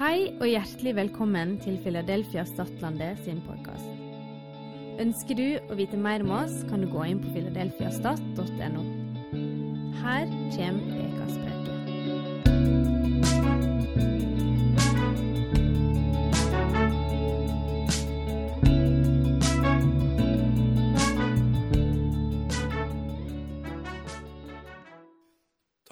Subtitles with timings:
[0.00, 3.84] Hei og hjertelig velkommen til Philadelphia Stadlandet sin podkast.
[5.02, 8.84] Ønsker du å vite mer om oss, kan du gå inn på filadelfiastat.no.
[10.00, 10.24] Her
[10.54, 11.74] kommer ukas preke.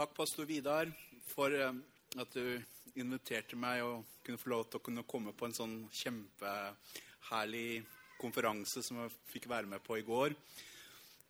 [0.00, 0.96] Takk, pastor Vidar,
[1.29, 1.77] for eh,
[2.16, 2.56] at du
[3.02, 7.82] inviterte meg og kunne få lov til å kunne komme på en sånn kjempeherlig
[8.18, 10.34] konferanse som jeg fikk være med på i går.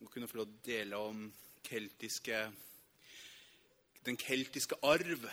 [0.01, 1.23] Og kunne få lov til å dele om
[1.69, 2.43] keltiske,
[4.07, 5.27] den keltiske arv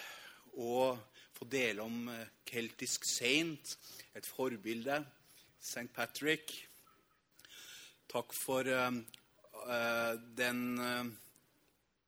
[0.55, 0.97] og
[1.35, 3.75] få dele om eh, keltisk saint,
[4.15, 5.01] et forbilde,
[5.59, 5.87] St.
[5.93, 6.53] Patrick.
[8.11, 8.93] Takk for uh,
[9.65, 11.07] uh, den eh,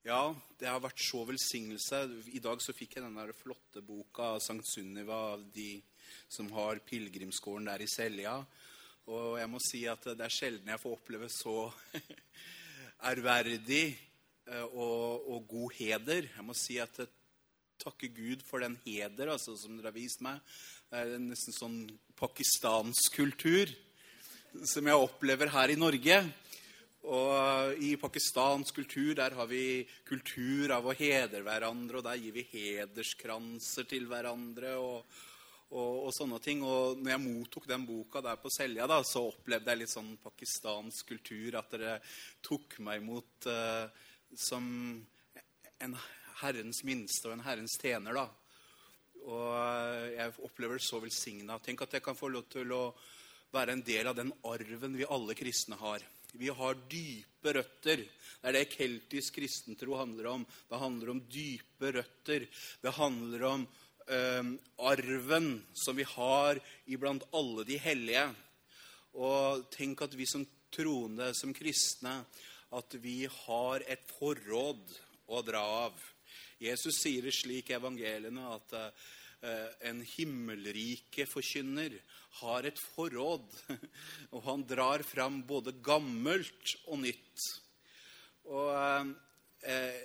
[0.07, 1.99] ja, det har vært så velsignelse.
[2.31, 5.81] I dag så fikk jeg den der flotte boka av Sankt Sunniva av de
[6.31, 8.37] som har pilegrimsgården der i Selja.
[9.11, 11.57] Og jeg må si at det er sjelden jeg får oppleve så
[13.11, 16.31] ærverdig eh, og, og god heder.
[16.31, 17.11] Jeg må si at jeg
[17.83, 20.39] takker Gud for den heder altså, som dere har vist meg.
[20.87, 21.79] Det er nesten sånn
[22.15, 23.75] pakistansk kultur
[24.71, 26.23] som jeg opplever her i Norge.
[27.07, 32.35] Og i pakistansk kultur der har vi kultur av å hedre hverandre, og der gir
[32.35, 35.05] vi hederskranser til hverandre og,
[35.71, 36.65] og, og sånne ting.
[36.67, 40.17] Og når jeg mottok den boka der på Selja, da, så opplevde jeg litt sånn
[40.23, 41.59] pakistansk kultur.
[41.61, 41.95] At dere
[42.43, 43.87] tok meg imot uh,
[44.35, 44.67] som
[45.79, 45.95] en
[46.41, 48.27] Herrens minste og en Herrens tjener, da.
[49.27, 51.57] Og jeg opplever det så velsigna.
[51.63, 52.83] Tenk at jeg kan få lov til å
[53.55, 56.03] være en del av den arven vi alle kristne har.
[56.33, 58.03] Vi har dype røtter.
[58.03, 60.45] Det er det keltisk kristentro handler om.
[60.69, 62.47] Det handler om dype røtter.
[62.81, 63.63] Det handler om
[64.07, 68.27] eh, arven som vi har iblant alle de hellige.
[69.17, 72.19] Og tenk at vi som troende, som kristne,
[72.75, 74.97] at vi har et forråd
[75.31, 75.95] å dra av.
[76.59, 79.07] Jesus sier det slik i evangeliene at eh,
[79.85, 81.93] en himmelrike forkynner
[82.39, 83.45] har et forråd,
[84.33, 87.45] og han drar fram både gammelt og nytt.
[88.47, 88.71] Og
[89.67, 90.01] eh,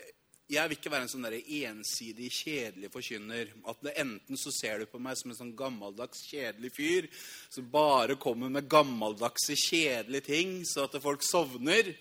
[0.53, 3.53] jeg vil ikke være en sånn der ensidig, kjedelig forkynner.
[3.69, 7.09] At enten så ser du på meg som en sånn gammeldags, kjedelig fyr
[7.53, 11.94] som bare kommer med gammeldagse, kjedelige ting, så at folk sovner.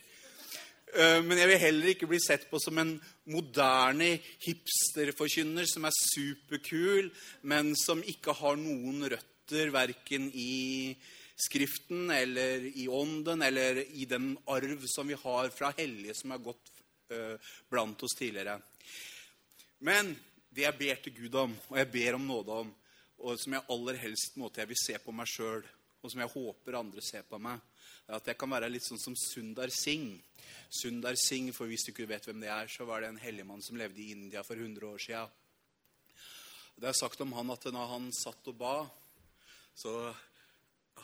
[0.91, 2.97] Eh, Men jeg vil heller ikke bli sett på som en
[3.31, 7.11] moderne hipsterforkynner som er superkul,
[7.47, 10.95] men som ikke har noen røtter verken i
[11.41, 16.43] Skriften eller i Ånden eller i den arv som vi har fra hellige som har
[16.43, 16.69] gått
[17.09, 17.39] eh,
[17.71, 18.59] blant oss tidligere.
[19.79, 20.11] Men
[20.51, 22.69] det jeg ber til Gud om, og jeg ber om nåde om,
[23.23, 25.63] og som jeg aller helst måte jeg vil se på meg sjøl,
[26.01, 27.57] og som jeg håper andre ser på meg,
[28.15, 30.19] at jeg kan være litt sånn som Sundar Singh.
[30.71, 33.63] Sundar Singh, for hvis du ikke vet hvem det er, så var det en helligmann
[33.63, 35.23] som levde i India for 100 år sia.
[36.75, 38.75] Det er sagt om han at når han satt og ba,
[39.77, 39.91] så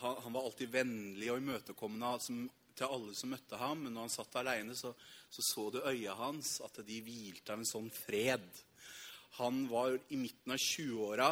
[0.02, 2.46] han, han var alltid vennlig og imøtekommende som,
[2.78, 3.84] til alle som møtte ham.
[3.86, 4.94] Men når han satt alene, så,
[5.30, 8.48] så så du øya hans, at de hvilte av en sånn fred.
[9.38, 11.32] Han var i midten av 20-åra,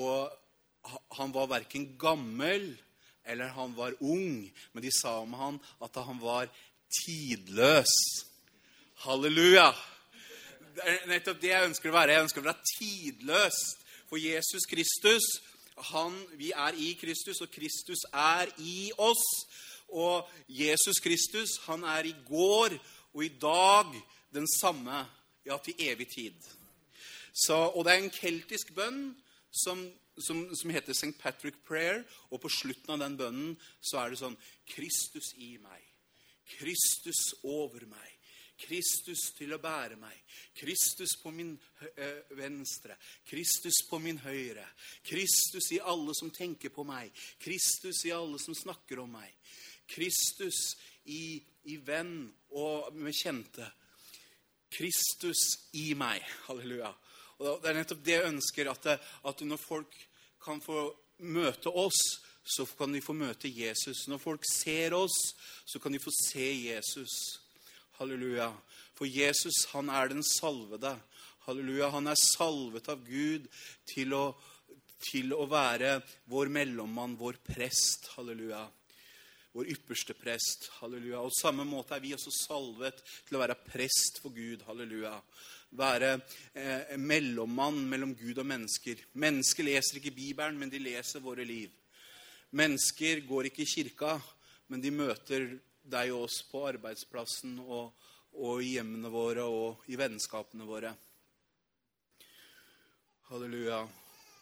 [0.00, 2.70] og han var verken gammel
[3.30, 4.50] eller han var ung.
[4.72, 6.50] Men de sa om han at han var
[7.00, 7.94] tidløs.
[9.06, 9.70] Halleluja!
[10.70, 12.14] Det er nettopp det jeg ønsker å være.
[12.14, 13.58] Jeg ønsker å være tidløs.
[14.10, 15.26] For Jesus Kristus,
[15.90, 19.24] han, vi er i Kristus, og Kristus er i oss.
[19.90, 22.76] Og Jesus Kristus, han er i går
[23.14, 23.90] og i dag
[24.34, 25.04] den samme,
[25.46, 26.36] ja, til evig tid.
[27.34, 29.02] Så, og det er en keltisk bønn
[29.64, 29.82] som,
[30.24, 31.12] som, som heter St.
[31.18, 32.04] Patrick Prayer.
[32.30, 34.38] Og på slutten av den bønnen så er det sånn
[34.68, 35.84] Kristus i meg.
[36.58, 38.16] Kristus over meg.
[38.60, 40.16] Kristus til å bære meg.
[40.56, 41.54] Kristus på min
[41.96, 42.96] eh, venstre.
[43.28, 44.66] Kristus på min høyre.
[45.06, 47.12] Kristus i alle som tenker på meg.
[47.40, 49.32] Kristus i alle som snakker om meg.
[49.90, 50.76] Kristus
[51.08, 51.40] i,
[51.72, 53.70] i venn og med kjente.
[54.70, 56.20] Kristus i meg.
[56.46, 56.92] Halleluja.
[57.40, 58.90] Og Det er nettopp det jeg ønsker, at,
[59.24, 59.96] at når folk
[60.42, 60.88] kan få
[61.20, 62.00] møte oss,
[62.44, 64.06] så kan de få møte Jesus.
[64.08, 65.18] Når folk ser oss,
[65.68, 67.12] så kan de få se Jesus.
[68.00, 68.50] Halleluja.
[68.96, 70.96] For Jesus, han er den salvede.
[71.46, 71.90] Halleluja.
[71.94, 73.46] Han er salvet av Gud
[73.88, 74.24] til å,
[75.10, 75.98] til å være
[76.32, 78.10] vår mellommann, vår prest.
[78.16, 78.64] Halleluja.
[79.52, 80.70] Vår ypperste prest.
[80.80, 81.22] Halleluja.
[81.22, 84.64] Og samme måte er vi også salvet til å være prest for Gud.
[84.68, 85.16] Halleluja.
[85.76, 86.14] Være
[86.54, 89.04] eh, mellommann mellom Gud og mennesker.
[89.12, 91.70] Mennesker leser ikke Bibelen, men de leser våre liv.
[92.56, 94.16] Mennesker går ikke i kirka,
[94.70, 95.46] men de møter
[95.90, 97.92] deg og oss på arbeidsplassen og,
[98.42, 100.92] og i hjemmene våre og i vennskapene våre.
[103.30, 103.84] Halleluja.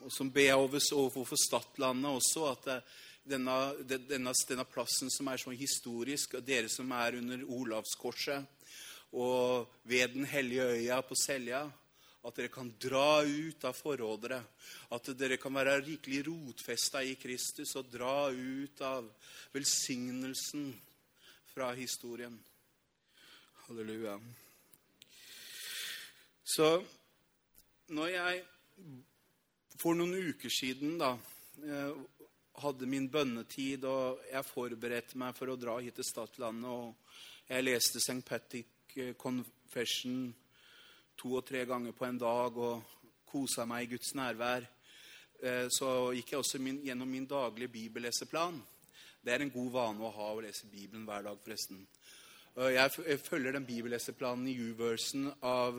[0.06, 0.56] Og som ber jeg
[0.94, 2.98] overfor Stadlandet også at eh,
[3.28, 8.57] denne, denne, denne, plassen som er så historisk, og dere som er under Olavskorset
[9.12, 11.62] og ved Den hellige øya på Selja,
[12.24, 14.42] at dere kan dra ut av forrådere.
[14.92, 19.06] At dere kan være rikelig rotfesta i Kristus og dra ut av
[19.54, 20.72] velsignelsen
[21.54, 22.36] fra historien.
[23.66, 24.18] Halleluja.
[26.44, 26.68] Så
[27.88, 28.44] når jeg
[29.78, 31.12] for noen uker siden da,
[31.62, 31.92] eh,
[32.58, 36.96] hadde min bønnetid, og jeg forberedte meg for å dra hit til Stadlandet, og
[37.48, 38.24] jeg leste St.
[38.26, 38.77] Patrick
[39.18, 40.28] Confession
[41.18, 42.96] to og tre ganger på en dag og
[43.28, 44.66] kosa meg i Guds nærvær,
[45.42, 48.60] eh, så gikk jeg også min, gjennom min daglige bibelleseplan.
[49.22, 51.86] Det er en god vane å ha å lese Bibelen hver dag, forresten.
[52.58, 55.76] Jeg følger den bibelleseplanen i U-versen av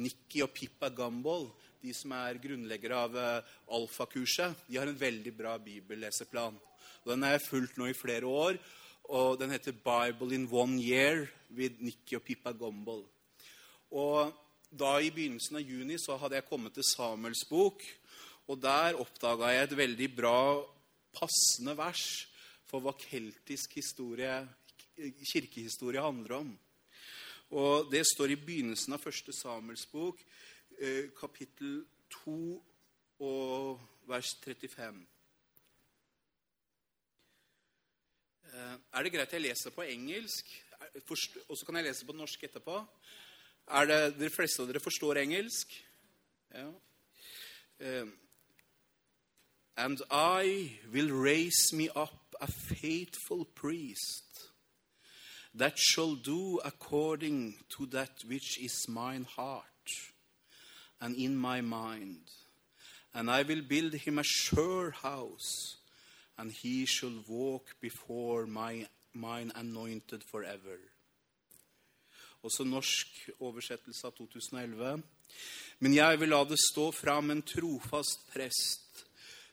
[0.00, 1.50] Nikki og Pippa Gumball,
[1.84, 4.64] de som er grunnleggere av eh, alfakurset.
[4.68, 6.56] De har en veldig bra bibelleseplan.
[7.04, 8.58] Den har jeg fulgt nå i flere år
[9.04, 13.04] og Den heter 'Bible in One Year' with Nikki og Pippa Gumbel.
[13.90, 14.32] Og
[14.78, 17.82] da I begynnelsen av juni så hadde jeg kommet til Samuels bok.
[18.48, 20.66] Og der oppdaga jeg et veldig bra,
[21.14, 22.26] passende vers
[22.66, 24.48] for hva keltisk historie,
[25.32, 26.58] kirkehistorie handler om.
[27.50, 30.20] Og Det står i begynnelsen av første Samuels bok,
[30.80, 32.64] eh, kapittel 2
[33.20, 35.06] og vers 35.
[38.43, 40.50] Eh, er det greit jeg leser på engelsk,
[41.48, 42.80] og så kan jeg lese på norsk etterpå?
[43.74, 45.72] Er det de fleste av dere forstår engelsk?
[46.54, 46.68] Ja.
[47.80, 48.12] Uh,
[49.76, 54.50] And I will raise me up a faithful priest
[55.52, 59.64] that shall do according to that which is mine heart
[61.00, 62.30] and in my mind.
[63.12, 65.76] And I will build him a sure house
[66.38, 70.78] and he shall walk before my, mine anointed forever.
[72.44, 75.02] Også norsk oversettelse av 2011.
[75.80, 79.04] Men jeg vil la det stå fram en trofast prest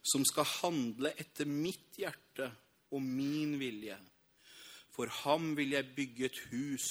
[0.03, 2.49] som skal handle etter mitt hjerte
[2.91, 3.95] og min vilje.
[4.91, 6.87] For ham vil jeg bygge et hus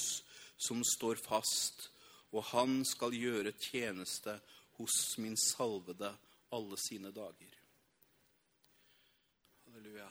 [0.61, 1.89] som står fast,
[2.31, 4.39] og han skal gjøre tjeneste
[4.79, 6.09] hos min salvede
[6.55, 7.60] alle sine dager.
[9.81, 10.09] Halleluja.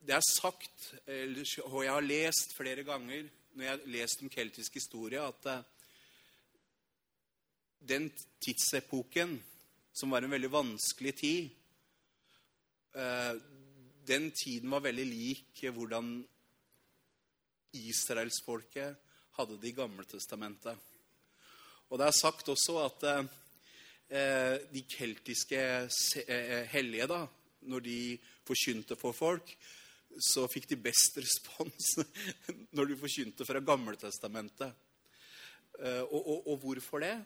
[0.00, 0.84] Det er sagt,
[1.66, 5.66] og jeg har lest flere ganger når jeg har lest om keltisk historie, at eh,
[7.92, 8.08] den
[8.44, 9.36] tidsepoken,
[9.92, 11.50] som var en veldig vanskelig tid
[12.96, 13.34] eh,
[14.08, 16.14] Den tiden var veldig lik hvordan
[17.76, 18.96] israelsfolket
[19.36, 20.78] hadde det i Gamle Testamentet.
[21.90, 23.26] Og det er sagt også at eh,
[24.08, 25.58] de keltiske
[26.22, 27.24] eh, hellige, da,
[27.66, 27.98] når de
[28.46, 29.50] forkynte for folk,
[30.22, 31.96] så fikk de best respons
[32.76, 34.70] når de forkynte fra Gammeltestamentet.
[35.80, 37.16] Eh, og, og, og hvorfor det?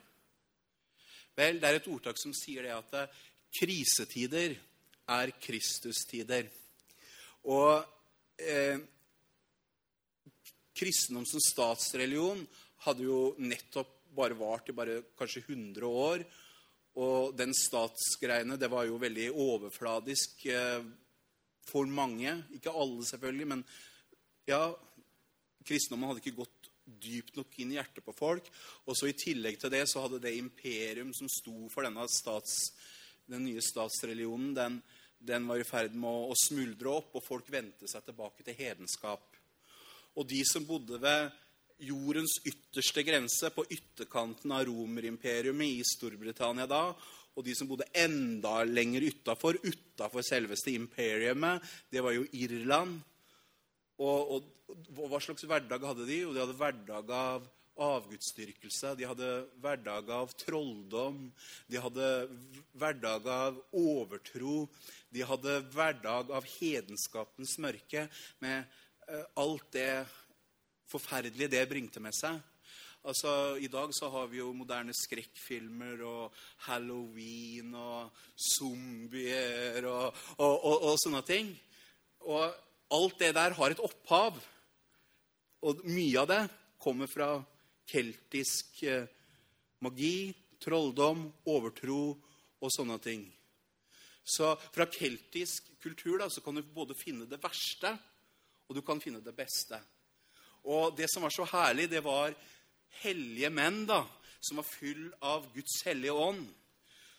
[1.36, 3.20] Vel, det er et ordtak som sier det at
[3.54, 4.56] krisetider
[5.10, 6.48] er Kristustider.
[7.50, 7.84] Og
[8.42, 8.80] eh,
[10.76, 12.42] kristendom som statsreligion
[12.86, 16.24] hadde jo nettopp bare vart i bare kanskje 100 år.
[16.98, 20.82] Og den statsgreiene, det var jo veldig overfladisk eh,
[21.70, 22.34] for mange.
[22.56, 23.64] Ikke alle, selvfølgelig, men
[24.48, 24.64] ja
[25.66, 26.70] Kristendommen hadde ikke gått
[27.00, 28.48] dypt nok inn i hjertet på folk.
[28.88, 32.72] Og så I tillegg til det så hadde det imperium som sto for denne stats,
[33.30, 34.80] den nye statsreligionen, den,
[35.20, 38.56] den var i ferd med å, å, smuldre opp, og folk vendte seg tilbake til
[38.58, 39.36] hedenskap.
[40.18, 41.30] Og de som bodde ved
[41.84, 46.90] jordens ytterste grense, på ytterkanten av romerimperiumet i Storbritannia da.
[47.38, 52.98] Og de som bodde enda lenger utafor, utafor selveste imperiumet, det var jo Irland.
[54.00, 56.22] Og, og, og, hva slags hverdag hadde de?
[56.24, 57.48] Jo, de hadde hverdag av
[57.80, 58.94] avgudsdyrkelse.
[58.98, 59.28] De hadde
[59.62, 61.28] hverdag av trolldom.
[61.70, 62.08] De hadde
[62.80, 64.64] hverdag av overtro.
[65.12, 68.06] De hadde hverdag av hedenskapens mørke
[68.44, 68.64] med
[69.08, 69.92] uh, alt det
[70.90, 72.40] forferdelige det bringte med seg.
[73.00, 76.34] Altså, I dag så har vi jo moderne skrekkfilmer og
[76.66, 81.48] halloween og zombier og, og, og, og, sånne ting.
[82.28, 82.44] Og
[82.92, 84.36] alt det der har et opphav.
[85.64, 86.42] Og mye av det
[86.80, 87.32] kommer fra
[87.88, 89.08] keltisk eh,
[89.84, 90.30] magi,
[90.60, 92.02] trolldom, overtro
[92.60, 93.24] og sånne ting.
[94.24, 97.94] Så fra keltisk kultur da, så kan du både finne det verste,
[98.68, 99.80] og du kan finne det beste.
[100.64, 102.34] Og det som var så herlig, det var
[103.02, 104.02] hellige menn da,
[104.40, 106.48] som var full av Guds hellige ånd.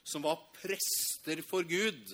[0.04, 2.14] Som var prester for Gud.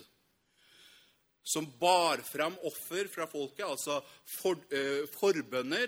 [1.47, 4.01] Som bar fram offer fra folket, altså
[4.41, 5.87] for, øh, forbønner.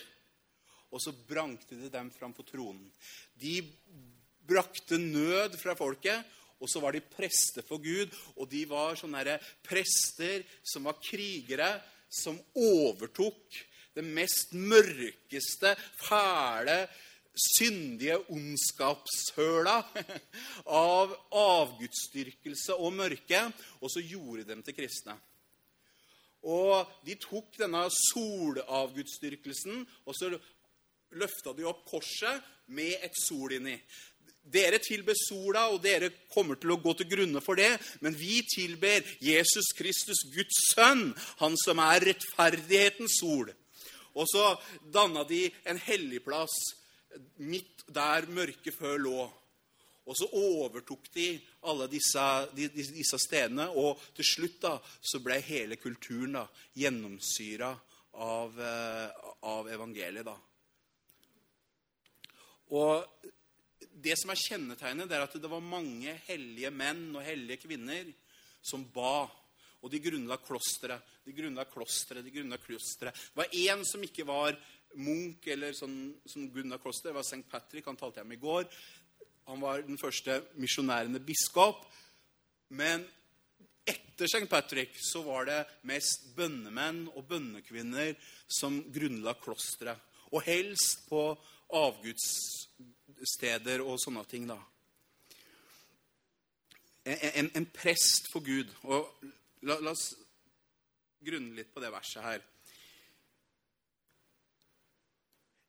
[0.89, 2.91] Og så brankte de dem fram på tronen.
[3.35, 3.61] De
[4.47, 6.23] brakte nød fra folket,
[6.59, 8.15] og så var de prester for Gud.
[8.35, 11.75] Og de var sånne prester som var krigere,
[12.09, 13.59] som overtok
[13.99, 16.81] det mest mørkeste, fæle,
[17.39, 19.77] syndige ondskapshøla
[20.65, 23.41] av avgudsdyrkelse og mørke,
[23.79, 25.15] og så gjorde dem til kristne.
[26.47, 30.31] Og de tok denne solavgudsdyrkelsen, og så
[31.19, 33.75] løfta de opp korset med et sol inni.
[34.49, 37.69] Dere tilber sola, og dere kommer til å gå til grunne for det.
[38.01, 41.11] Men vi tilber Jesus Kristus, Guds sønn,
[41.43, 43.51] han som er rettferdighetens sol.
[44.19, 44.43] Og så
[44.83, 46.55] danna de en helligplass
[47.41, 49.19] midt der mørket før lå.
[50.09, 51.31] Og så overtok de
[51.69, 56.45] alle disse, disse, stedene, og til slutt da, så ble hele kulturen da,
[56.81, 57.69] gjennomsyra
[58.25, 60.25] av, eh, av evangeliet.
[60.25, 60.35] da.
[62.73, 63.05] Og
[64.01, 68.09] det som er kjennetegnet, det er at det var mange hellige menn og hellige kvinner
[68.61, 69.27] som ba.
[69.79, 71.05] Og de grunnla klosteret.
[71.29, 73.13] De grunnla klosteret, de grunnla klosteret.
[73.13, 74.57] Det var én som ikke var
[74.97, 77.11] munk eller sånn, som grunnla klosteret.
[77.11, 77.45] Det var St.
[77.51, 77.85] Patrick.
[77.85, 78.65] Han talte jeg om i går.
[79.49, 81.85] Han var den første misjonærende biskop.
[82.73, 83.05] Men
[83.85, 84.49] etter St.
[84.49, 88.15] Patrick så var det mest bønnemenn og bønnekvinner
[88.59, 89.97] som grunnla klosteret.
[90.33, 91.37] Og helst på
[91.73, 94.57] avgudssteder og sånne ting, da.
[97.05, 98.69] En, en, en prest for Gud.
[98.85, 99.09] Og
[99.65, 100.13] la, la oss
[101.25, 102.45] grunne litt på det verset her.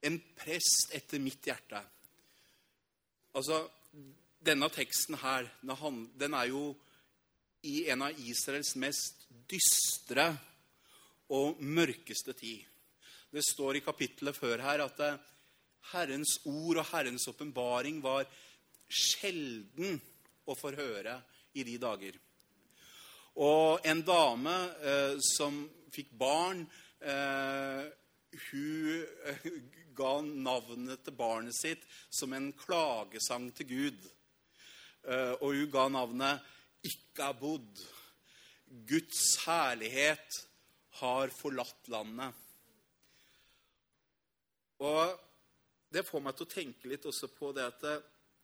[0.07, 1.80] En prest etter mitt hjerte.
[3.37, 3.62] Altså,
[4.40, 6.71] denne teksten her, den er jo
[7.69, 10.30] i en av Israels mest dystre
[11.37, 12.64] og mørkeste tid.
[13.30, 15.02] Det står i kapittelet før her at
[15.92, 18.26] Herrens ord og Herrens åpenbaring var
[18.90, 20.00] sjelden
[20.49, 21.21] å få høre
[21.54, 22.16] i de dager.
[23.40, 24.54] Og en dame
[24.85, 25.62] eh, som
[25.94, 26.66] fikk barn,
[27.00, 27.87] eh,
[28.50, 29.47] hun eh,
[29.97, 34.04] ga navnet til barnet sitt som en klagesang til Gud.
[35.09, 36.52] Eh, og hun ga navnet
[36.85, 37.80] Ikkabod.
[38.88, 40.37] Guds herlighet
[41.00, 42.37] har forlatt landet.
[44.80, 45.16] Og
[45.92, 47.85] det får meg til å tenke litt også på det at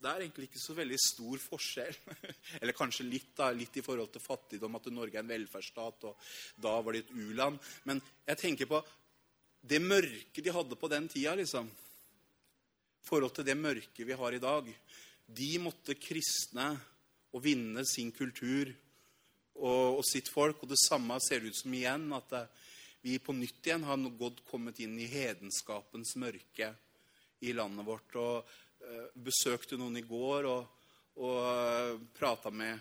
[0.02, 1.96] det, er egentlig ikke så veldig stor forskjell.
[2.60, 6.28] Eller kanskje litt, da, litt i forhold til fattigdom, at Norge er en velferdsstat, og
[6.62, 7.58] da var det et u-land.
[7.88, 8.82] Men jeg tenker på
[9.66, 11.66] det mørket de hadde på den tida, liksom.
[11.66, 14.68] I forhold til det mørket vi har i dag.
[15.26, 16.72] De måtte kristne
[17.34, 18.70] og vinne sin kultur
[19.56, 20.62] og, og sitt folk.
[20.62, 22.36] Og det samme ser det ut som igjen, at
[23.06, 26.72] vi på nytt igjen har gått, kommet inn i hedenskapens mørke
[27.46, 28.16] i landet vårt.
[28.16, 28.54] og
[29.16, 30.66] besøkte noen i går og,
[31.23, 32.78] og eh, prata med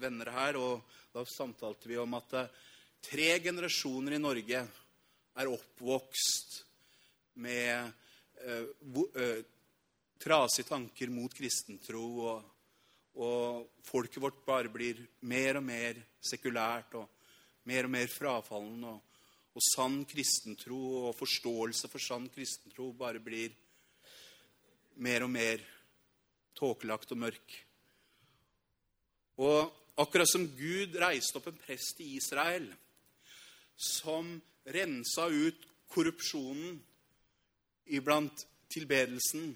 [0.00, 0.58] venner her.
[0.60, 2.52] og Da samtalte vi om at uh,
[3.02, 4.60] tre generasjoner i Norge
[5.40, 6.60] er oppvokst
[7.40, 7.90] med
[8.44, 9.42] eh,
[10.20, 12.04] trasige tanker mot kristentro.
[12.30, 12.50] Og,
[13.20, 17.08] og folket vårt bare blir mer og mer sekulært og
[17.70, 18.84] mer og mer frafallen.
[18.92, 19.00] Og,
[19.50, 23.50] og sann kristentro og forståelse for sann kristentro bare blir
[25.00, 25.62] mer og mer
[26.56, 27.56] tåkelagt og mørk.
[29.40, 32.68] Og akkurat som Gud reiste opp en prest i Israel
[33.80, 34.34] som
[34.68, 36.76] rensa ut korrupsjonen
[37.90, 39.54] iblant tilbedelsen,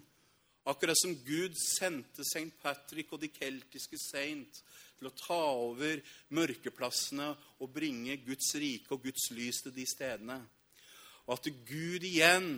[0.65, 2.49] akkurat som Gud sendte St.
[2.63, 4.63] Patrick og de keltiske saint
[4.97, 6.01] til å ta over
[6.35, 7.29] mørkeplassene
[7.61, 10.39] og bringe Guds rike og Guds lys til de stedene.
[11.29, 12.49] Og at Gud igjen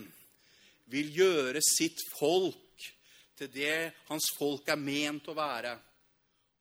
[0.90, 2.65] vil gjøre sitt folk
[3.36, 5.76] til det hans folk er ment å være.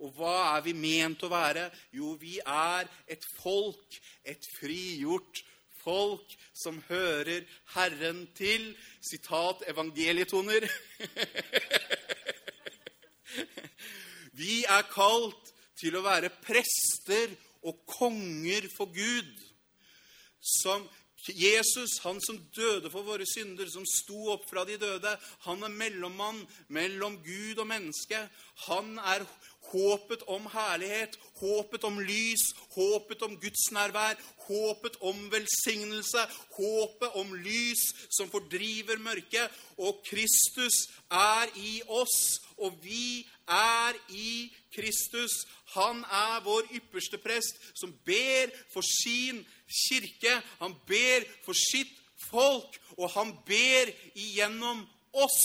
[0.03, 1.69] Og hva er vi ment å være?
[1.95, 5.43] Jo, vi er et folk, et frigjort
[5.85, 8.73] folk som hører Herren til.
[9.05, 10.67] Sitat evangelietoner.
[14.41, 17.31] vi er kalt til å være prester
[17.65, 19.31] og konger for Gud,
[20.61, 20.83] som
[21.33, 25.15] Jesus, han som døde for våre synder, som sto opp fra de døde,
[25.47, 28.19] han er mellommann mellom Gud og menneske.
[28.67, 29.25] Han er
[29.71, 32.43] håpet om herlighet, håpet om lys,
[32.75, 36.21] håpet om Guds nærvær, håpet om velsignelse,
[36.57, 39.51] håpet om lys som fordriver mørket.
[39.77, 45.43] Og Kristus er i oss, og vi er i Kristus.
[45.75, 50.41] Han er vår ypperste prest, som ber for sin kirke.
[50.59, 51.93] Han ber for sitt
[52.29, 55.41] folk, og han ber igjennom oss.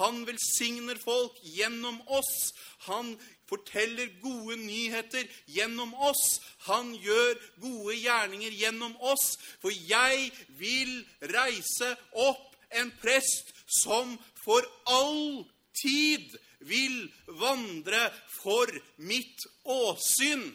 [0.00, 2.52] Han velsigner folk gjennom oss.
[2.88, 3.14] Han
[3.50, 6.38] forteller gode nyheter gjennom oss.
[6.68, 9.34] Han gjør gode gjerninger gjennom oss.
[9.60, 11.00] For jeg vil
[11.34, 12.46] reise opp
[12.80, 13.50] en prest
[13.82, 14.14] som
[14.44, 15.42] for all
[15.76, 16.30] tid
[16.68, 17.06] vil
[17.40, 18.08] vandre
[18.40, 18.70] for
[19.02, 20.50] mitt åsyn.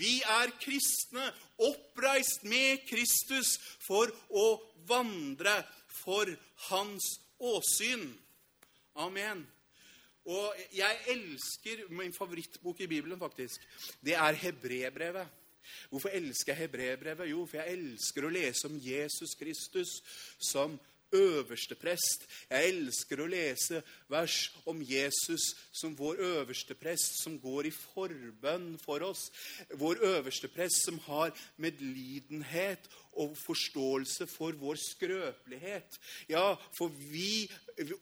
[0.00, 1.26] Vi er kristne,
[1.66, 4.46] oppreist med Kristus for å
[4.88, 5.60] vandre
[6.00, 6.30] for
[6.70, 8.08] hans åsyn.
[9.00, 9.44] Amen.
[10.30, 13.62] Og jeg elsker min favorittbok i Bibelen, faktisk.
[14.04, 15.36] Det er Hebrebrevet.
[15.90, 17.30] Hvorfor elsker jeg Hebrebrevet?
[17.30, 20.00] Jo, for jeg elsker å lese om Jesus Kristus
[20.38, 20.76] som
[21.12, 22.26] øverste prest.
[22.50, 24.36] Jeg elsker å lese vers
[24.70, 29.26] om Jesus som vår øverste prest, som går i forbønn for oss.
[29.80, 32.86] Vår øverste prest som har medlidenhet
[33.18, 35.98] og forståelse for vår skrøpelighet.
[36.30, 37.50] Ja, for vi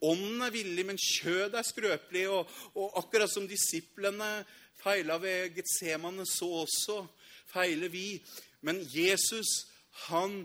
[0.03, 2.25] Ånden er villig, men kjødet er skrøpelig.
[2.35, 4.43] Og, og akkurat som disiplene
[4.83, 7.05] feila ved Getsemane, så også
[7.53, 8.19] feiler vi.
[8.61, 9.69] Men Jesus,
[10.09, 10.43] han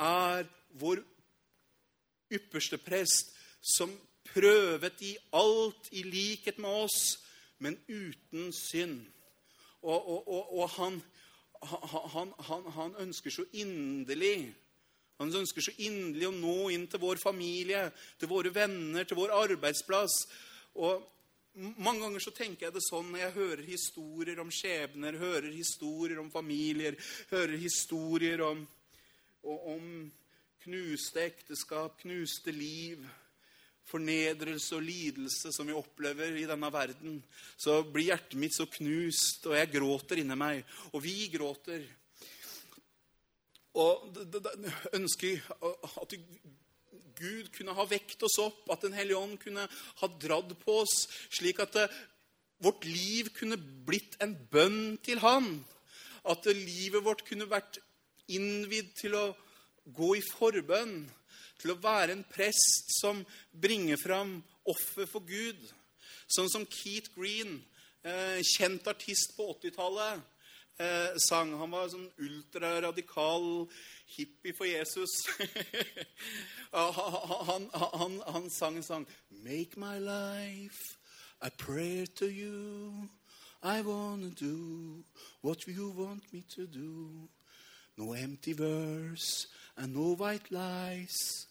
[0.00, 0.48] er
[0.80, 1.04] vår
[2.32, 3.92] ypperste prest, som
[4.28, 6.98] prøvet i alt i likhet med oss,
[7.58, 9.00] men uten synd.
[9.84, 11.00] Og, og, og, og han,
[11.62, 14.54] han, han, han, ønsker så inderlig
[15.20, 17.84] Han ønsker så inderlig å nå inn til vår familie,
[18.18, 20.16] til våre venner, til vår arbeidsplass.
[20.82, 21.04] Og
[21.54, 26.18] mange ganger så tenker jeg det sånn når jeg hører historier om skjebner, hører historier
[26.18, 26.98] om familier,
[27.30, 28.64] hører historier om,
[29.44, 29.86] om
[30.64, 33.04] knuste ekteskap, knuste liv,
[33.84, 37.18] fornedrelse og lidelse som vi opplever i denne verden,
[37.60, 40.64] så blir hjertet mitt så knust, og jeg gråter inni meg.
[40.92, 41.84] Og vi gråter.
[43.74, 44.16] Og
[44.96, 46.16] ønsker at
[47.14, 51.04] Gud kunne ha vekt oss opp, at Den hellige ånd kunne ha dratt på oss,
[51.30, 51.88] slik at det,
[52.64, 55.58] vårt liv kunne blitt en bønn til Han.
[56.24, 57.82] At livet vårt kunne vært
[58.32, 59.24] innvidd til å
[59.84, 61.04] gå i forbønn,
[61.60, 64.36] til å være en prest som bringer fram
[64.68, 65.60] offer for Gud.
[66.28, 67.62] Sånn som Keith Green,
[68.04, 70.22] eh, kjent artist på 80-tallet,
[70.78, 71.54] eh, sang.
[71.58, 73.68] Han var sånn ultraradikal
[74.16, 75.12] hippie for Jesus.
[76.72, 80.98] han, han, han, sang en sang Make my life
[81.40, 83.08] a prayer to you.
[83.62, 85.04] I wanna do
[85.40, 87.28] what you want me to do.
[87.96, 91.46] No empty verse and no white lies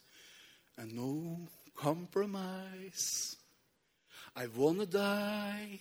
[0.77, 1.37] and no
[1.75, 3.35] compromise.
[4.35, 5.79] I wanna die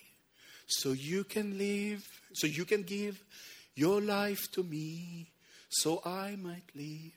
[0.66, 3.22] so you can live, so you can give
[3.74, 5.30] your life to me,
[5.68, 7.12] so I might live.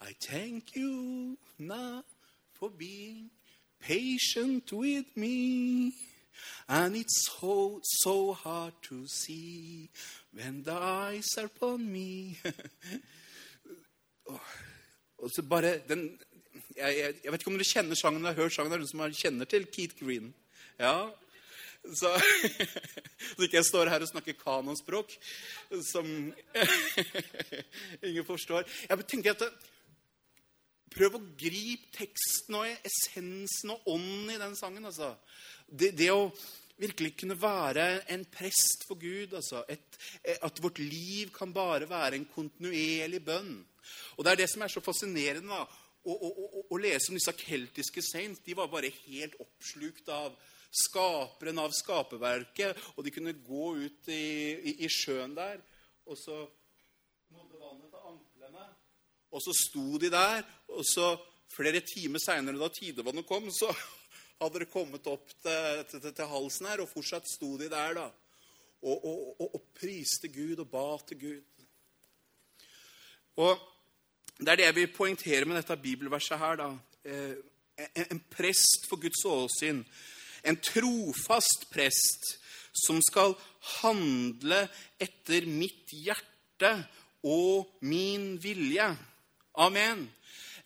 [0.00, 2.04] I thank you now
[2.52, 3.30] for being
[3.80, 5.92] patient with me.
[6.68, 9.90] And it's so, so hard to see
[10.32, 12.38] when the eyes are upon me.
[14.30, 16.08] Og så bare den,
[16.76, 18.72] jeg, jeg, jeg, vet ikke om dere kjenner sangen, eller har hørt sangen.
[18.72, 20.32] Det er noen som kjenner til Keith Green.
[20.80, 20.96] Ja,
[21.94, 22.10] så,
[23.36, 25.14] så ikke jeg står her og snakker kanonspråk
[25.92, 26.08] som
[28.08, 28.68] ingen forstår.
[28.88, 29.48] Jeg tenker at
[30.96, 34.86] Prøv å gripe teksten og essensen og ånden i den sangen.
[34.88, 35.10] Altså.
[35.68, 36.30] Det, det, å
[36.80, 39.34] virkelig kunne være en prest for Gud.
[39.36, 39.60] Altså.
[39.68, 39.98] Et,
[40.40, 43.58] at vårt liv kan bare være en kontinuerlig bønn.
[44.16, 45.64] Og Det er det som er så fascinerende da,
[46.06, 48.42] å, å, å, å, lese om disse keltiske saints.
[48.46, 50.36] De var bare helt oppslukt av
[50.70, 52.78] skaperen av skaperverket.
[52.94, 55.62] Og de kunne gå ut i, i, i sjøen der,
[56.06, 56.44] og så
[57.34, 58.68] nådde vannet til anklene.
[59.34, 61.14] Og så sto de der, og så
[61.56, 63.72] flere timer seinere, da tidevannet kom, så
[64.40, 68.06] hadde det kommet opp til, til, til, halsen her, og fortsatt sto de der, da.
[68.86, 71.64] Og, og, og, og priste Gud og ba til Gud.
[73.42, 73.64] Og
[74.38, 76.56] det er det jeg vil poengtere med dette bibelverset her.
[76.56, 76.70] da.
[77.04, 77.36] Eh,
[78.10, 79.84] en prest for Guds åsyn.
[80.44, 82.36] En trofast prest
[82.84, 83.34] som skal
[83.80, 84.66] handle
[85.00, 86.72] etter mitt hjerte
[87.24, 88.90] og min vilje.
[89.56, 90.10] Amen.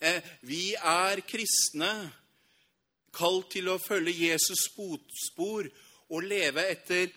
[0.01, 2.11] Eh, vi er kristne,
[3.15, 5.67] kalt til å følge Jesus' fotspor
[6.11, 7.11] og leve etter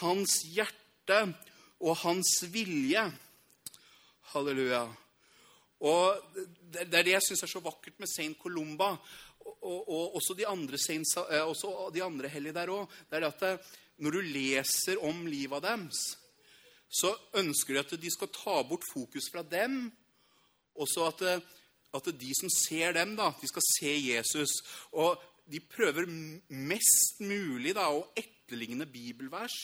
[0.00, 1.22] hans hjerte
[1.80, 3.04] og hans vilje.
[4.32, 4.86] Halleluja.
[5.80, 6.22] Og
[6.72, 8.94] Det er det jeg syns er så vakkert med Saint Columba,
[9.46, 12.88] og, og også de andre, Saints, eh, også de andre hellige der òg.
[13.08, 16.00] Det er det at eh, når du leser om livet deres,
[16.88, 19.86] så ønsker de at de skal ta bort fokus fra dem,
[20.76, 21.46] og så at, eh,
[21.94, 24.58] at de som ser dem, da, de skal se Jesus.
[24.92, 26.08] Og de prøver
[26.50, 29.54] mest mulig da, å etterligne bibelvers,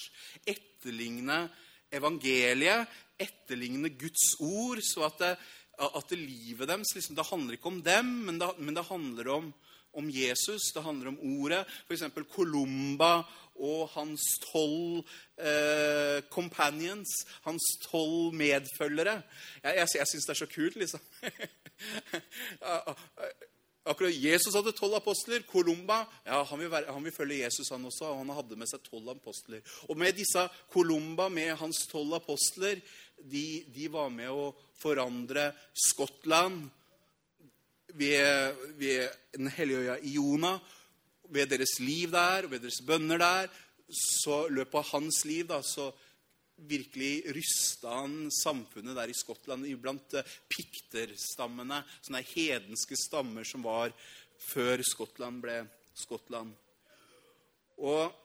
[0.47, 1.45] etterligne
[1.93, 2.89] evangeliet,
[3.21, 5.33] etterligne Guds ord, så at, det,
[5.79, 9.53] at livet deres liksom, Det handler ikke om dem, men det, men det handler om,
[9.93, 10.73] om, Jesus.
[10.75, 11.65] Det handler om ordet.
[11.89, 12.05] F.eks.
[12.35, 13.23] Columba
[13.57, 15.05] og hans tolv
[15.39, 17.09] eh, companions,
[17.45, 19.23] hans tolv medfølgere.
[19.63, 21.01] Jeg, jeg, jeg syns det er så kult, liksom.
[23.83, 25.43] Akkurat Jesus hadde tolv apostler.
[25.51, 28.13] Columba ja, han vil, være, han vil, følge Jesus, han også.
[28.13, 29.65] og Han hadde med seg tolv apostler.
[29.91, 32.79] Og med disse Columba, med hans tolv apostler,
[33.19, 35.51] de, de, var med å forandre
[35.89, 36.69] Skottland
[37.99, 40.55] ved, ved Den hellige øya Iona.
[41.33, 43.51] Ved deres liv der, ved deres bønner der.
[43.91, 45.91] Så løpet av hans liv da, så
[46.69, 53.95] virkelig rysta han samfunnet der i Skottland iblant eh, pikterstammene, sånne hedenske stammer som var
[54.43, 55.61] før Skottland ble
[55.99, 56.53] Skottland.
[57.83, 58.19] Og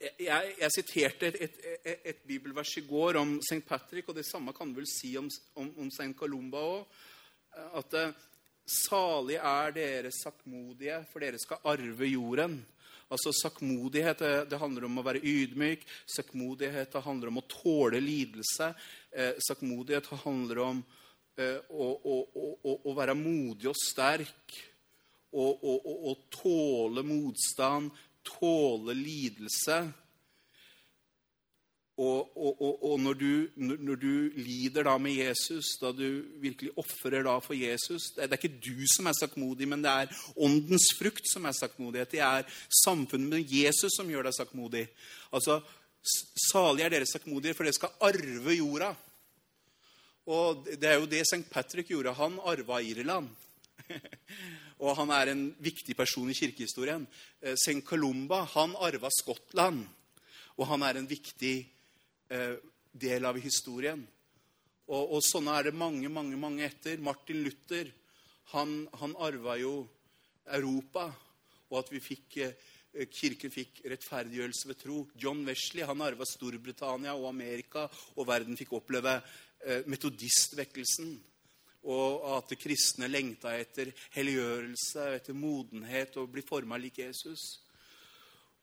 [0.00, 3.60] jeg, jeg siterte et, et, et, et, bibelvers i går om St.
[3.68, 5.28] Patrick, og det samme kan du vel si om,
[5.60, 6.12] om, om St.
[6.16, 7.00] Columba òg.
[7.76, 8.14] At eh,
[8.70, 12.60] salig er dere saktmodige, for dere skal arve jorden.
[13.10, 15.82] Altså Sakkmodighet det, det, handler om å være ydmyk.
[16.06, 18.70] Sakkmodighet handler om å tåle lidelse.
[19.10, 20.82] Eh, sakkmodighet handler om
[21.34, 24.58] eh, å, å, å, å, være modig og sterk.
[25.30, 27.90] Å tåle motstand,
[28.26, 29.82] tåle lidelse.
[32.00, 36.70] Og, og, og, og når, du, når, du, lider da med Jesus, da du virkelig
[36.80, 40.22] ofrer da for Jesus det, det, er ikke du som er sakkmodig, men det er
[40.40, 42.14] åndens frukt som er sakkmodighet.
[42.14, 42.46] Det er
[42.80, 44.86] samfunnet med Jesus som gjør deg sakkmodig.
[45.36, 45.58] Altså,
[46.48, 48.94] Salige er dere sakkmodige, for dere skal arve jorda.
[50.32, 51.42] Og Det er jo det St.
[51.52, 52.14] Patrick gjorde.
[52.16, 53.28] Han arva Irland.
[54.84, 57.04] og han er en viktig person i kirkehistorien.
[57.42, 57.82] Eh, St.
[57.84, 59.84] Columba han arva Skottland.
[60.56, 61.76] Og han er en viktig person
[62.30, 64.02] del av historien.
[64.90, 66.98] Og, og, sånne er det mange, mange mange etter.
[67.02, 67.90] Martin Luther
[68.50, 69.84] han, han arva jo
[70.50, 71.06] Europa,
[71.70, 74.98] og at vi fikk, eh, kirken fikk rettferdiggjørelse ved tro.
[75.14, 81.12] John Wesley han arva Storbritannia og Amerika, og verden fikk oppleve eh, metodistvekkelsen.
[81.90, 87.60] Og at kristne lengta etter helliggjørelse, etter modenhet og bli forma lik Jesus.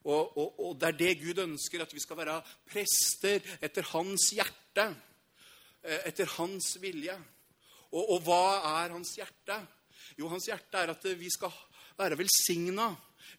[0.06, 2.38] Og, og, og, det er det Gud ønsker, at vi skal være
[2.70, 4.86] prester etter hans hjerte.
[5.84, 7.16] Eh, etter hans vilje.
[7.92, 8.44] Og, og hva
[8.84, 9.60] er hans hjerte?
[10.20, 11.54] Jo, hans hjerte er at vi skal
[11.98, 12.92] være velsigna.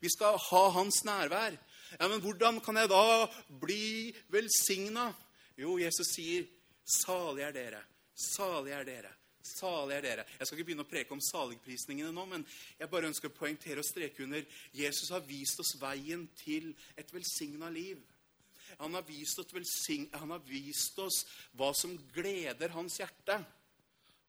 [0.02, 1.56] Vi skal ha hans nærvær.
[1.96, 3.26] Ja, Men hvordan kan jeg da
[3.60, 5.12] bli velsigna?
[5.58, 6.44] Jo, Jesus sier,
[6.88, 7.80] 'Salig er dere,
[8.16, 9.10] salig er dere,
[9.48, 10.26] Salig er dere.
[10.38, 12.44] Jeg skal ikke begynne å preke om saligprisningene nå, men
[12.78, 14.44] jeg bare ønsker å poengtere og streke under
[14.76, 18.00] Jesus har vist oss veien til et velsigna liv.
[18.76, 19.06] Han har,
[19.52, 21.22] velsign, han har vist oss
[21.56, 23.40] hva som gleder hans hjerte.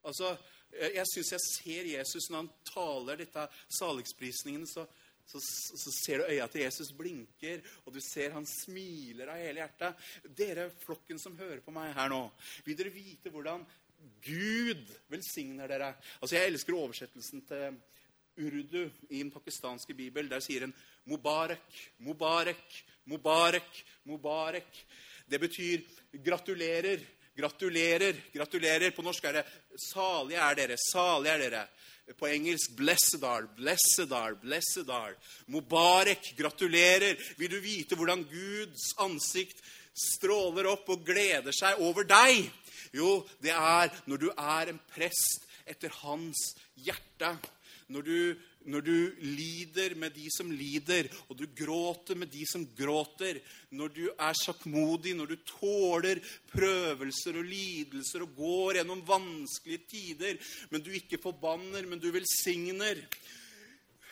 [0.07, 0.37] Altså,
[0.69, 4.67] Jeg syns jeg ser Jesus når han taler dette saligprisningene.
[4.69, 4.83] Så,
[5.25, 9.63] så, så, ser du øya til Jesus blinker, og du ser han smiler av hele
[9.63, 10.05] hjertet.
[10.37, 12.21] Dere flokken som hører på meg her nå,
[12.65, 13.65] vil dere vite hvordan
[14.23, 15.93] Gud velsigner dere.
[16.21, 17.79] Altså, Jeg elsker oversettelsen til
[18.39, 20.29] urdu i den pakistanske bibel.
[20.29, 20.73] Der sier en
[21.09, 24.83] Mubarak, Mubarak, Mubarak, Mubarak.
[25.29, 25.81] Det betyr
[26.25, 26.99] gratulerer,
[27.37, 28.91] gratulerer, gratulerer.
[28.91, 29.45] På norsk er det
[29.93, 31.67] 'salige er dere', 'salige er dere'.
[32.17, 35.15] På engelsk 'blessed are', 'blessed are', 'blessed are'.
[35.47, 37.15] Mubarak, gratulerer.
[37.37, 39.61] Vil du vite hvordan Guds ansikt
[39.93, 42.49] stråler opp og gleder seg over deg?
[42.95, 47.35] Jo, det er når du er en prest etter hans hjerte.
[47.89, 48.17] Når du,
[48.69, 53.39] når du, lider med de som lider, og du gråter med de som gråter.
[53.73, 56.21] Når du er sakkmodig, når du tåler
[56.51, 60.37] prøvelser og lidelser og går gjennom vanskelige tider,
[60.69, 63.01] men du ikke forbanner, men du velsigner.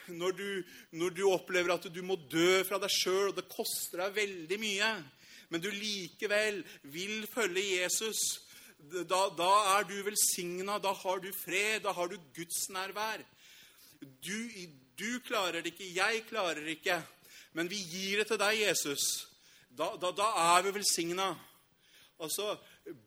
[0.07, 0.49] Når du,
[0.97, 4.59] når du opplever at du må dø fra deg sjøl, og det koster deg veldig
[4.61, 4.91] mye,
[5.49, 8.19] men du likevel vil følge Jesus
[8.77, 13.23] da, da er du velsigna, da har du fred, da har du Guds nærvær.
[14.23, 14.37] Du,
[14.99, 17.01] du klarer det ikke, jeg klarer det ikke,
[17.57, 19.27] men vi gir det til deg, Jesus.
[19.77, 21.33] Da, da, da er vi velsigna.
[22.19, 22.55] Altså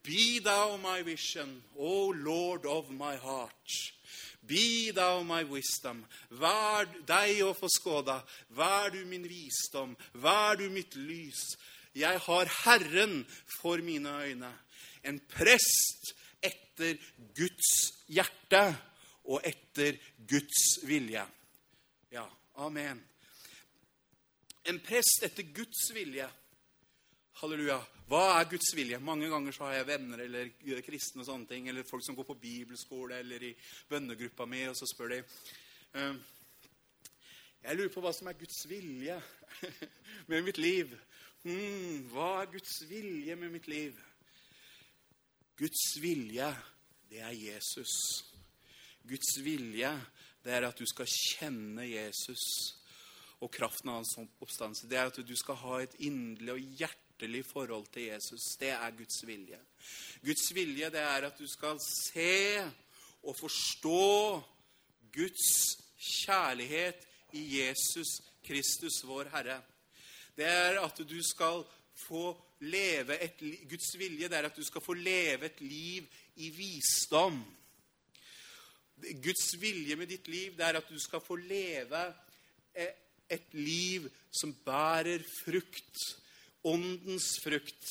[0.04, 3.94] Be thou my vision, O Lord of my heart.
[4.46, 6.04] Be thou my wisdom.
[6.30, 8.20] Vær deg å få skåda.
[8.56, 9.94] Vær du min visdom.
[10.12, 11.42] Vær du mitt lys.
[11.94, 13.24] Jeg har Herren
[13.60, 14.50] for mine øyne.
[15.04, 16.98] En prest etter
[17.36, 17.70] Guds
[18.08, 18.62] hjerte
[19.24, 19.98] og etter
[20.28, 21.24] Guds vilje.
[22.12, 23.02] Ja, amen.
[24.64, 26.28] En prest etter Guds vilje.
[27.40, 27.80] Halleluja.
[28.10, 28.98] Hva er Guds vilje?
[28.98, 32.26] Mange ganger så har jeg venner eller kristne og sånne ting, eller folk som går
[32.28, 33.52] på bibelskole eller i
[33.88, 35.20] bønnegruppa mi, og så spør de
[35.94, 36.18] ehm,
[37.62, 39.16] Jeg lurer på hva som er Guds vilje
[40.30, 40.92] med mitt liv.
[41.40, 43.96] Hmm, hva er Guds vilje med mitt liv?
[45.56, 46.50] Guds vilje,
[47.08, 47.94] det er Jesus.
[49.08, 49.94] Guds vilje,
[50.44, 52.44] det er at du skal kjenne Jesus
[53.40, 54.84] og kraften av hans oppstandelse.
[54.84, 58.50] Det er at du skal ha et inderlig og hjertelig forhold til Jesus.
[58.60, 59.64] Det er Guds vilje.
[60.20, 62.60] Guds vilje det er at du skal se
[63.24, 64.04] og forstå
[65.16, 65.52] Guds
[65.96, 69.62] kjærlighet i Jesus Kristus, vår Herre.
[70.36, 71.64] Det er at du skal
[72.00, 76.06] få leve et Guds vilje det er at du skal få leve et liv
[76.40, 77.40] i visdom.
[79.24, 82.02] Guds vilje med ditt liv det er at du skal få leve
[83.30, 86.20] et liv som bærer frukt
[86.62, 87.86] åndens frukt.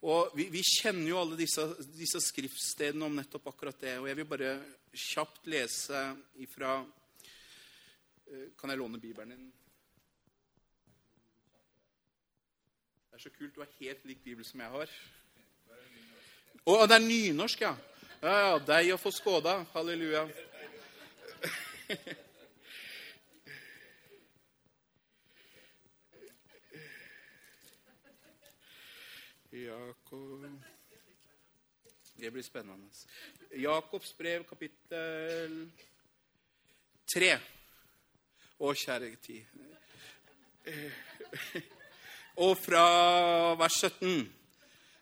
[0.00, 1.64] Og vi, vi, kjenner jo alle disse,
[1.96, 3.98] disse, skriftstedene om nettopp akkurat det.
[4.00, 4.52] Og jeg vil bare
[4.96, 6.04] kjapt lese
[6.40, 9.50] ifra eh, Kan jeg låne Bibelen din?
[13.20, 13.54] Er så kult.
[13.54, 14.90] Du har helt lik bibel som jeg har.
[16.64, 17.76] Å, det er nynorsk, ja.
[18.22, 18.58] Ja, ja.
[18.64, 19.66] Deg å få skåda.
[19.74, 20.22] Halleluja.
[29.50, 30.46] Jakob
[32.16, 32.88] Det blir spennende.
[33.60, 35.68] Jakobs brev, kapittel
[37.12, 37.34] 3.
[38.60, 39.44] Å, kjære tid.
[42.36, 44.28] Og fra vers 17.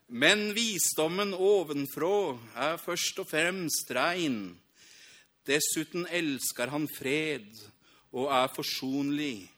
[0.08, 4.56] Men visdommen ovenfrå er først og fremst rein.
[5.44, 7.48] Dessuten elsker han fred
[8.16, 9.48] og er forsonlig,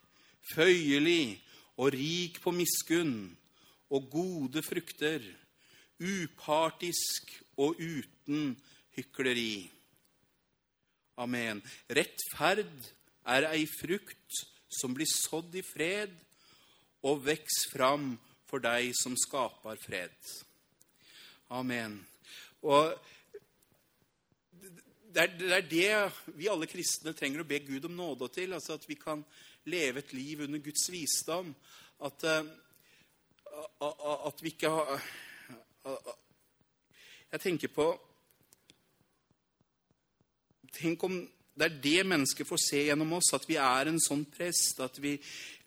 [0.54, 1.38] føyelig
[1.78, 3.30] og rik på miskunn
[3.90, 5.22] og gode frukter,
[5.98, 8.56] upartisk og uten
[8.98, 9.70] hykleri.
[11.20, 11.60] Amen.
[11.90, 12.90] Rettferd
[13.28, 16.14] er ei frukt som blir sådd i fred
[17.06, 18.12] og veks fram
[18.50, 20.32] for deg som skaper fred.
[21.50, 21.96] Amen.
[22.62, 22.92] Og
[25.10, 28.52] det er, det vi alle kristne trenger å be Gud om nåde til.
[28.54, 29.24] altså At vi kan
[29.66, 31.54] leve et liv under Guds visdom.
[32.00, 32.46] At, uh,
[34.28, 35.02] at vi ikke har
[37.30, 37.90] Jeg tenker på
[40.70, 41.18] Tenk om
[41.60, 44.96] det er det mennesket får se gjennom oss, at vi er en sånn prest, at
[45.02, 45.16] vi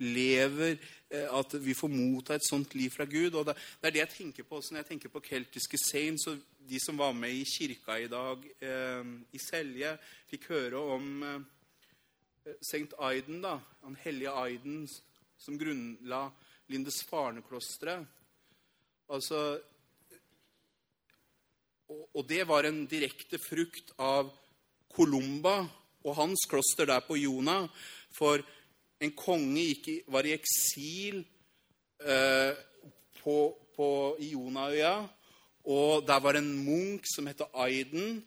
[0.01, 0.79] lever eh,
[1.13, 3.35] At vi får motta et sånt liv fra Gud.
[3.35, 6.27] og Det, er det jeg tenker på når jeg tenker på keltiske saints.
[6.27, 9.97] og De som var med i kirka i dag eh, i Selje,
[10.31, 12.95] fikk høre om eh, St.
[12.99, 14.87] Aiden, da, han hellige Aiden,
[15.37, 16.25] som grunnla
[16.71, 18.07] Lindesfarne-klosteret.
[19.13, 19.61] Altså
[22.13, 24.31] og, det var en direkte frukt av
[24.93, 25.59] Columba
[26.03, 27.63] og hans kloster der på Jona.
[28.13, 28.41] For
[29.03, 31.21] en konge gikk, var i eksil
[32.03, 32.53] eh,
[33.19, 33.37] på,
[33.75, 33.89] på,
[34.23, 34.95] i Jonaøya.
[35.63, 38.21] Og der var en munk som het Aiden.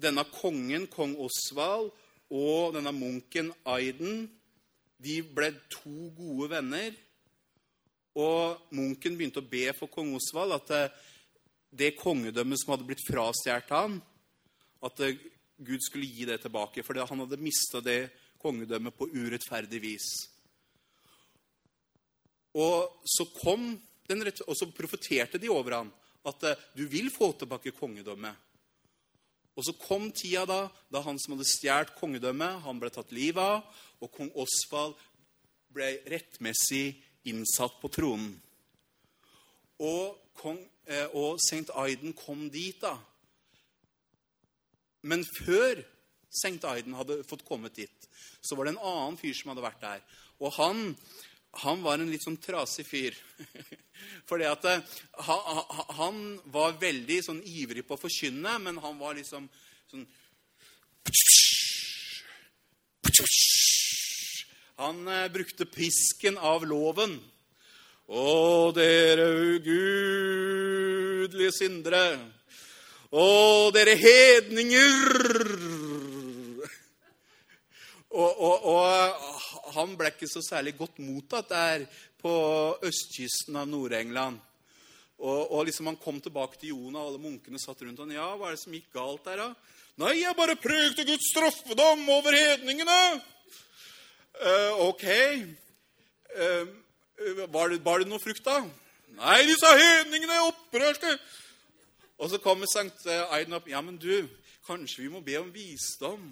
[0.00, 1.90] Denne kongen, kong Osvald,
[2.30, 4.28] og denne munken Aiden,
[5.00, 6.94] de ble to gode venner.
[8.20, 10.94] Og munken begynte å be for kong Osvald at eh,
[11.70, 14.00] det kongedømmet som hadde blitt frastjålet han,
[14.82, 15.20] at eh,
[15.60, 16.82] Gud skulle gi det tilbake.
[16.86, 18.08] For han hadde mista det
[18.40, 20.10] kongedømmet på urettferdig vis.
[22.58, 23.26] Og så
[24.10, 25.90] rett, og så profeterte de over ham
[26.26, 28.34] at eh, du vil få tilbake kongedømmet.
[29.56, 33.42] Og så kom tida da da han som hadde stjålet kongedømmet, han ble tatt livet
[33.42, 33.62] av,
[34.00, 34.96] og kong Osvald
[35.70, 36.96] ble rettmessig
[37.28, 38.32] innsatt på tronen.
[39.80, 41.70] Og, kong, eh, og St.
[41.76, 42.96] Aiden kom dit, da.
[45.02, 45.80] Men før
[46.30, 46.62] St.
[46.70, 48.08] Aiden hadde fått kommet dit,
[48.40, 50.02] så var det en annen fyr som hadde vært der.
[50.40, 50.94] Og han,
[51.64, 53.18] han var en litt sånn trasig fyr.
[54.30, 54.80] fordi at eh,
[55.98, 59.48] han, var veldig sånn ivrig på å forkynne, men han var liksom
[59.90, 60.06] sånn
[64.80, 67.18] Han eh, brukte pisken av loven.
[68.10, 69.26] Å, dere
[69.58, 72.18] ugudelige syndere.
[73.12, 74.96] Å, dere hedninger.
[78.20, 81.84] Og, og, og han ble ikke så særlig godt mottatt der
[82.20, 82.32] på
[82.86, 84.40] østkysten av Nord-England.
[85.20, 88.12] Og, og, liksom han kom tilbake til Jonah, og alle munkene satt rundt han.
[88.16, 89.76] Ja, hva er det som gikk galt der, da?
[90.00, 93.00] Nei, jeg bare prøvde Guds straffedom over hedningene.
[94.40, 95.04] Uh, ok.
[96.32, 96.70] Uh,
[97.52, 98.62] var, det, var, det, noe frukt, da?
[99.18, 101.18] Nei, disse hedningene er opprørte.
[102.20, 103.68] Og så kommer Sankt Aiden opp.
[103.68, 104.24] Ja, men du,
[104.64, 106.30] kanskje vi må be om visdom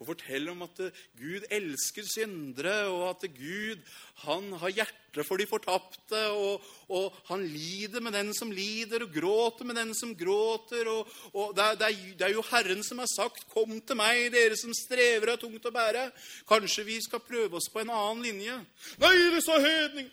[0.00, 0.78] og fortelle om at
[1.18, 3.82] Gud elsker syndere, og at Gud
[4.24, 9.12] han har hjerte for de fortapte, og, og, han lider med den som lider, og
[9.12, 10.88] gråter med den som gråter.
[10.88, 14.32] og, og det, er, det, er, er, jo Herren som har sagt, 'Kom til meg,
[14.32, 16.10] dere som strever og har tungt å bære'.
[16.48, 18.56] Kanskje vi skal prøve oss på en annen linje?
[18.98, 20.10] Nei, det sa hedning...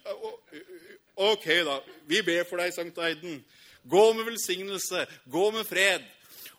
[1.17, 1.79] Ok, da.
[2.05, 3.39] Vi ber for deg, Sankt Eiden.
[3.89, 5.07] Gå med velsignelse.
[5.25, 6.03] Gå med fred.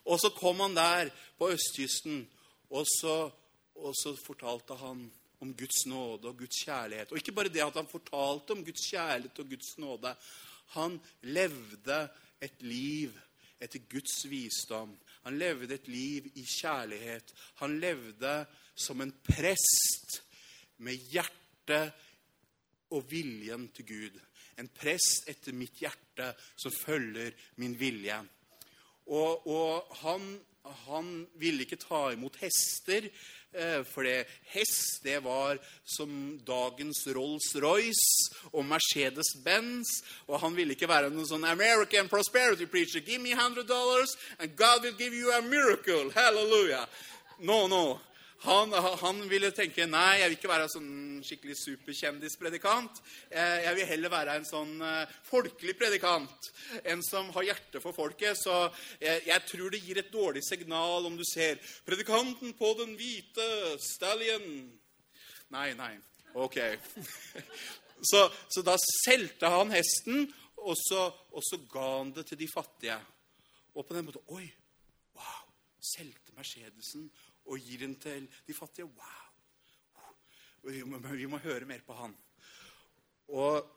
[0.02, 2.24] Og så kom han der på østkysten
[2.70, 3.30] og så,
[3.74, 5.06] og så, fortalte han
[5.40, 7.12] om Guds nåde og Guds kjærlighet.
[7.12, 10.14] Og ikke bare det at han fortalte om Guds kjærlighet og Guds nåde.
[10.74, 12.00] Han levde
[12.42, 13.14] et liv
[13.60, 14.96] etter Guds visdom.
[15.24, 17.32] Han levde et liv i kjærlighet.
[17.62, 18.34] Han levde
[18.74, 20.20] som en prest
[20.84, 21.94] med hjertet
[22.94, 24.20] og viljen til Gud.
[24.58, 28.18] En prest etter mitt hjerte som følger min vilje.
[29.08, 30.34] Og, og han
[30.86, 33.08] han ville ikke ta imot hester,
[33.52, 36.10] eh, for det, hest det var som
[36.46, 39.92] dagens Rolls-Royce og Mercedes-Benz.
[40.28, 43.00] Og han ville ikke være noen sånn American prosperity preacher.
[43.00, 46.10] Give me 100 dollars, and God will give you a miracle.
[46.14, 46.86] Hallelujah.
[47.38, 48.00] No, no.
[48.44, 50.90] Han, han, ville tenke nei, jeg vil ikke være en sånn
[51.26, 53.00] skikkelig superkjendispredikant.
[53.32, 56.46] Jeg vil heller være en sånn eh, folkelig predikant.
[56.86, 58.38] En som har hjerte for folket.
[58.38, 58.54] Så
[59.02, 63.48] jeg, jeg, tror det gir et dårlig signal om du ser 'Predikanten på den hvite
[63.82, 64.70] stallion'.
[65.50, 65.94] Nei, nei.
[66.38, 66.60] Ok.
[67.98, 70.28] Så, så da solgte han hesten,
[70.62, 72.94] og så, og så ga han det til de fattige.
[73.74, 74.44] Og på den måten Oi!
[75.18, 75.48] Wow!
[75.82, 77.08] Solgte Mercedesen
[77.48, 78.86] og gir den til de fattige.
[78.86, 79.24] Wow!
[80.68, 82.14] Vi må, vi må høre mer på han.
[83.28, 83.74] Og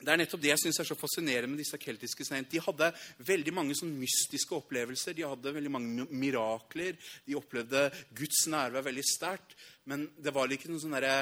[0.00, 2.46] det er nettopp det jeg synes er så fascinerende med disse keltiske stein.
[2.48, 2.88] De hadde
[3.28, 5.16] veldig mange sånn mystiske opplevelser.
[5.16, 6.96] De hadde veldig mange mirakler.
[7.26, 9.56] De opplevde Guds nærvær veldig sterkt.
[9.84, 11.16] Men det var ikke noe sånn derre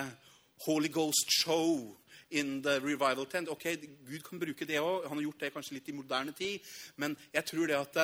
[0.66, 1.96] Holy Ghost-show
[2.38, 3.50] in the revival tent.
[3.50, 3.66] Ok,
[4.06, 5.08] Gud kan bruke det òg.
[5.08, 6.70] Han har gjort det kanskje litt i moderne tid.
[7.02, 8.00] Men jeg tror det at,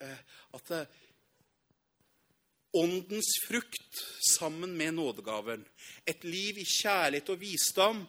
[0.00, 0.18] eh,
[0.56, 0.74] at
[2.72, 3.98] Åndens frukt
[4.38, 5.64] sammen med nådegaven.
[6.08, 8.00] Et liv i kjærlighet og visdom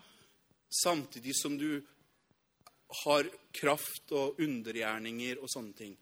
[0.83, 1.81] samtidig som du
[3.03, 5.93] har kraft og undergjerninger og sånne ting.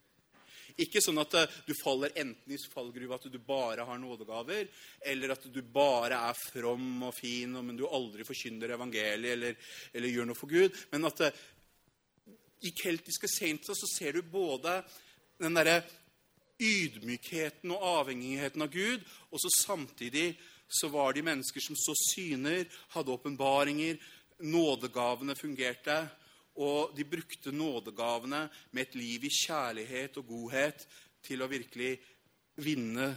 [0.82, 4.70] Ikke sånn at eh, du faller enten i fallgruva at du bare har nådegaver,
[5.12, 9.58] eller at du bare er from og fin, men du aldri forkynner evangeliet eller,
[9.94, 10.78] eller gjør noe for Gud.
[10.94, 11.26] Men at
[12.62, 14.80] i keltiske saints så ser du både
[15.42, 15.82] den derre
[16.62, 19.04] ydmykheten og avhengigheten av Gud.
[19.32, 20.36] Og så samtidig
[20.72, 24.00] så var de mennesker som så syner, hadde åpenbaringer.
[24.40, 25.98] Nådegavene fungerte.
[26.62, 30.88] Og de brukte nådegavene med et liv i kjærlighet og godhet
[31.24, 31.96] til å virkelig
[32.62, 33.12] vinne,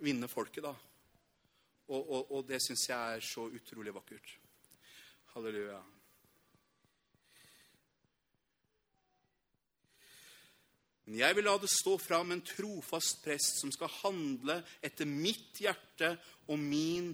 [0.00, 0.64] vinne folket.
[0.64, 0.74] da.
[1.90, 4.36] Og, og, og det syns jeg er så utrolig vakkert.
[5.34, 5.80] Halleluja.
[11.10, 15.58] Men jeg vil la det stå fram en trofast prest som skal handle etter mitt
[15.58, 16.12] hjerte
[16.46, 17.08] og min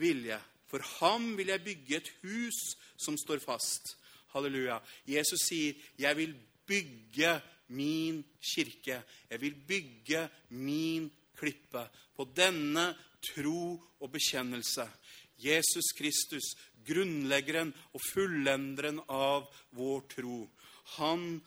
[0.00, 0.38] vilje.
[0.64, 2.60] For ham vil jeg bygge et hus
[2.96, 3.98] som står fast.
[4.32, 4.80] Halleluja.
[5.04, 6.32] Jesus sier, 'Jeg vil
[6.64, 9.02] bygge min kirke.
[9.28, 11.84] Jeg vil bygge min klippe
[12.16, 14.88] på denne tro og bekjennelse.
[15.36, 16.56] Jesus Kristus,
[16.86, 20.48] grunnleggeren og fullenderen av vår tro.
[20.96, 21.42] Han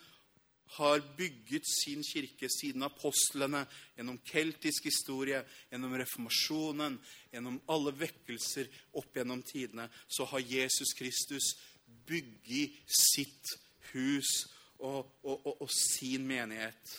[0.78, 3.66] har bygget sin kirke siden apostlene,
[3.96, 6.98] gjennom keltisk historie, gjennom reformasjonen,
[7.32, 8.70] gjennom alle vekkelser
[9.00, 11.54] opp gjennom tidene, så har Jesus Kristus
[12.08, 13.56] bygget sitt
[13.94, 14.32] hus
[14.80, 16.98] og, og, og, og sin menighet.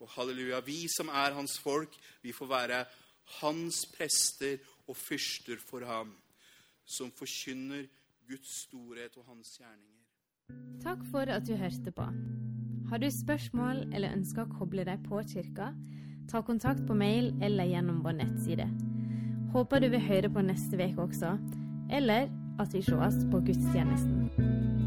[0.00, 2.84] Og halleluja, vi som er hans folk, vi får være
[3.40, 6.14] hans prester og fyrster for ham,
[6.84, 7.86] som forkynner
[8.28, 9.98] Guds storhet og hans gjerninger.
[10.82, 12.06] Takk for at du hørte på.
[12.90, 15.68] Har du spørsmål eller ønsker å koble deg på kirka,
[16.26, 18.66] ta kontakt på mail eller gjennom vår nettside.
[19.54, 21.36] Håper du vil høre på neste uke også,
[21.86, 22.26] eller
[22.58, 24.79] at vi sees på gudstjenesten.